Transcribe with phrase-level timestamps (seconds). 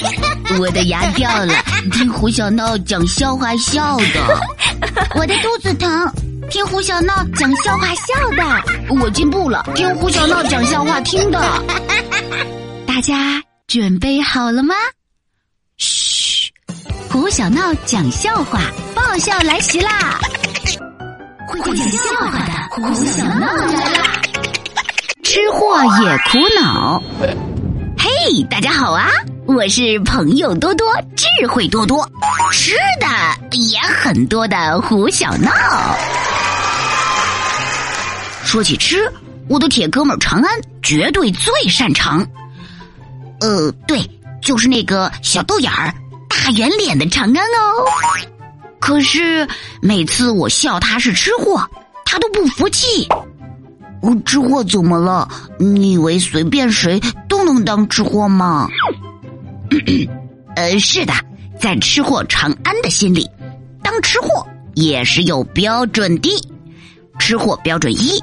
[0.58, 1.54] 我的牙掉了，
[1.92, 4.40] 听胡小闹讲笑话笑的。
[5.14, 6.12] 我的肚子疼，
[6.50, 8.42] 听胡小闹讲笑话笑的。
[9.00, 11.40] 我进步了，听胡小闹讲笑话听的。
[12.86, 14.74] 大家准备好了吗？
[15.78, 16.50] 嘘，
[17.10, 18.60] 胡小闹讲笑话，
[18.94, 20.18] 爆笑来袭啦！
[21.48, 24.02] 会讲笑话的胡小闹来啦！
[25.22, 27.02] 吃货也苦恼。
[27.98, 29.08] 嘿，大家好啊！
[29.54, 32.08] 我是朋友多多、智慧多多、
[32.52, 35.50] 吃的也很多的胡小闹。
[38.44, 38.96] 说起吃，
[39.48, 40.50] 我的铁哥们长安
[40.82, 42.26] 绝对最擅长。
[43.40, 44.00] 呃，对，
[44.40, 45.92] 就是那个小豆眼儿、
[46.28, 47.84] 大圆脸的长安哦。
[48.80, 49.46] 可是
[49.82, 51.68] 每次我笑他是吃货，
[52.06, 53.06] 他都不服气。
[54.24, 55.28] 吃货怎么了？
[55.58, 58.66] 你以为随便谁都能当吃货吗？
[60.56, 61.12] 呃，是的，
[61.58, 63.28] 在吃货长安的心里，
[63.82, 66.30] 当吃货也是有标准的。
[67.18, 68.20] 吃货标准一：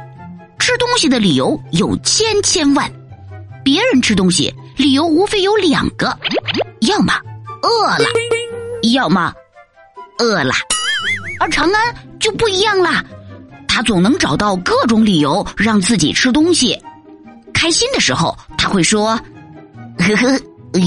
[0.60, 2.92] 吃东西的理由有千千万，
[3.64, 6.16] 别人吃东西理由无非有两个，
[6.82, 7.14] 要么
[7.62, 8.06] 饿了，
[8.94, 9.34] 要么
[10.18, 10.54] 饿了。
[11.40, 13.04] 而长安就不一样啦，
[13.68, 16.78] 他总能找到各种理由让自己吃东西。
[17.54, 19.20] 开心的时候，他会说
[19.98, 20.40] ：“呵呵。”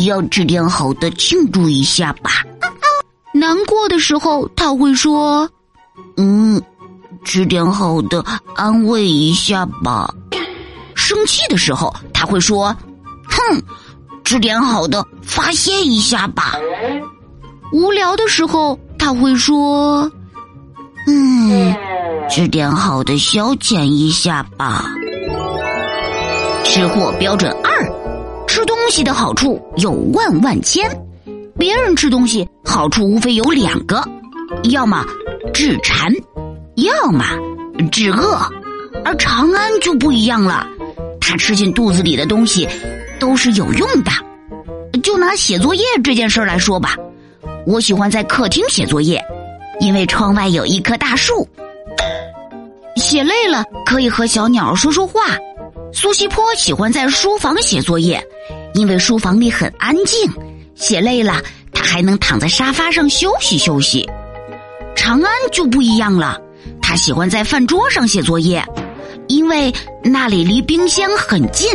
[0.06, 2.30] 要吃点好的庆祝一下吧。
[3.34, 5.48] 难过的时候他会说
[6.16, 6.62] ：“嗯，
[7.24, 8.24] 吃点好的
[8.54, 10.12] 安慰一下吧。”
[10.94, 12.76] 生气的时候他会说
[13.28, 13.62] ：“哼，
[14.22, 16.56] 吃点好的发泄一下吧。”
[17.72, 20.10] 无聊的时候他会说
[21.08, 21.74] ：“嗯，
[22.28, 24.84] 吃点好的消遣一下吧。”
[26.64, 28.01] 吃货标准二。
[28.54, 30.86] 吃东西的好处有万万千，
[31.58, 34.04] 别人吃东西好处无非有两个，
[34.64, 35.06] 要么
[35.54, 36.12] 治馋，
[36.74, 37.24] 要么
[37.90, 38.38] 治饿，
[39.06, 40.66] 而长安就不一样了，
[41.18, 42.68] 他吃进肚子里的东西
[43.18, 44.10] 都是有用的。
[45.02, 46.94] 就拿写作业这件事来说吧，
[47.66, 49.18] 我喜欢在客厅写作业，
[49.80, 51.48] 因为窗外有一棵大树，
[52.96, 55.22] 写累了可以和小鸟说说话。
[55.90, 58.22] 苏西坡喜欢在书房写作业。
[58.74, 60.30] 因为书房里很安静，
[60.74, 61.40] 写累了，
[61.72, 64.08] 他还能躺在沙发上休息休息。
[64.94, 66.40] 长安就不一样了，
[66.80, 68.64] 他喜欢在饭桌上写作业，
[69.28, 69.72] 因为
[70.02, 71.70] 那里离冰箱很近。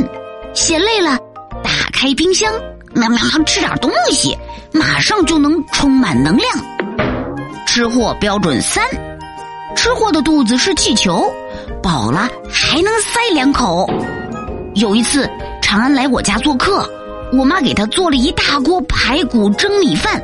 [0.53, 1.17] 写累了，
[1.63, 2.51] 打开冰箱，
[2.93, 4.35] 喵喵吃点东西，
[4.71, 6.49] 马上就能充满能量。
[7.67, 8.83] 吃货标准三：
[9.75, 11.31] 吃货的肚子是气球，
[11.83, 13.87] 饱了还能塞两口。
[14.73, 15.29] 有一次。
[15.67, 16.89] 长安来我家做客，
[17.33, 20.23] 我妈给他做了一大锅排骨蒸米饭，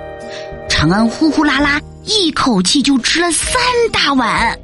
[0.69, 3.61] 长安呼呼啦啦一口气就吃了三
[3.91, 4.57] 大碗。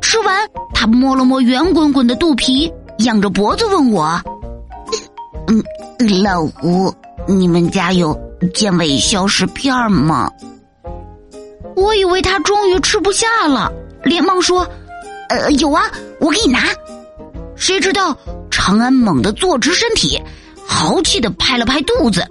[0.00, 0.36] 吃完，
[0.74, 2.72] 他摸了摸圆滚滚的肚皮，
[3.04, 4.20] 仰着脖子问我
[5.46, 5.62] ：“嗯，
[6.24, 6.92] 老胡，
[7.28, 8.18] 你们家有
[8.52, 10.28] 健胃消食片吗？”
[11.76, 13.70] 我以为他终于吃不下了，
[14.02, 14.66] 连忙说
[15.30, 15.84] ：“呃，有啊，
[16.18, 16.64] 我给你拿。”
[17.54, 18.18] 谁知道？
[18.56, 20.22] 长安猛地坐直身体，
[20.64, 22.24] 豪气的拍了拍肚子，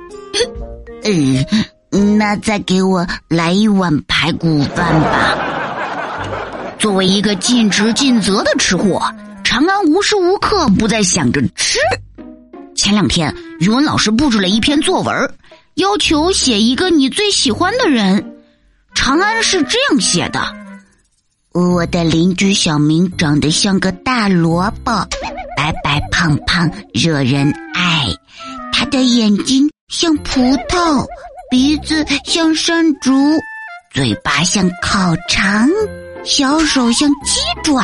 [1.03, 5.37] 嗯，那再给我来一碗排骨饭吧。
[6.79, 9.03] 作为一个尽职尽责的吃货，
[9.43, 11.77] 长安无时无刻不在想着吃。
[12.73, 15.33] 前两天，语文老师布置了一篇作文，
[15.73, 18.33] 要求写一个你最喜欢的人。
[18.95, 20.41] 长安是这样写的：
[21.51, 25.05] 我的邻居小明长得像个大萝卜。
[25.63, 28.13] 白白胖胖，惹人爱。
[28.73, 31.05] 他的眼睛像葡萄，
[31.49, 33.39] 鼻子像山竹，
[33.93, 35.69] 嘴巴像烤肠，
[36.25, 37.81] 小手像鸡爪，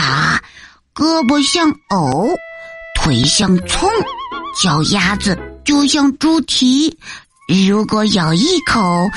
[0.94, 2.36] 胳膊像藕，
[2.96, 3.90] 腿像葱，
[4.62, 6.98] 脚丫子就像猪蹄。
[7.68, 9.10] 如果咬一口，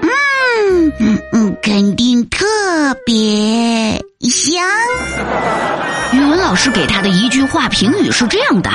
[0.00, 2.46] 嗯嗯嗯，肯定特
[3.04, 3.71] 别。
[6.42, 8.68] 老师给他的一句话评语是这样的：“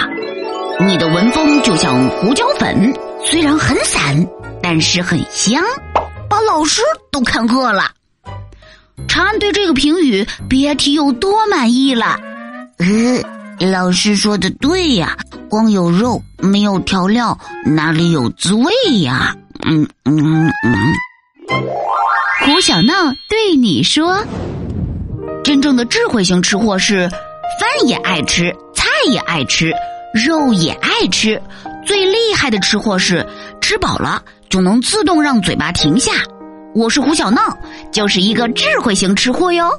[0.87, 2.93] 你的文风就像胡椒粉，
[3.25, 4.25] 虽然很散，
[4.63, 5.61] 但是很香。”
[6.29, 6.81] 把老师
[7.11, 7.91] 都看饿了。
[9.07, 12.17] 长安对这个评语别提有多满意了。
[12.77, 15.17] 呃，老师说的对呀，
[15.49, 18.71] 光有肉没有调料，哪里有滋味
[19.01, 19.35] 呀？
[19.65, 20.75] 嗯嗯嗯。
[22.45, 22.93] 胡小闹
[23.29, 24.23] 对你说
[25.43, 27.11] ：“真正的智慧型吃货是。”
[27.59, 29.71] 饭也爱吃，菜也爱吃，
[30.13, 31.41] 肉也爱吃。
[31.85, 33.25] 最厉害的吃货是
[33.61, 36.11] 吃饱了就能自动让嘴巴停下。
[36.75, 37.57] 我是胡小闹，
[37.91, 39.71] 就是一个智慧型吃货哟，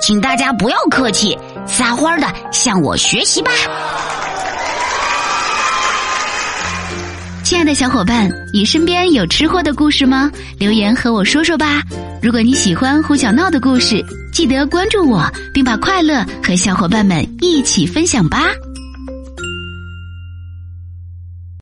[0.00, 3.50] 请大家不要客气，撒欢的向我学习吧。
[7.52, 10.32] 亲爱的小伙伴，你身边有吃货的故事吗？
[10.58, 11.82] 留言和我说说吧。
[12.22, 14.02] 如果你喜欢胡小闹的故事，
[14.32, 18.46] 记得关注我，并把快乐和小伙伴们一起分享吧。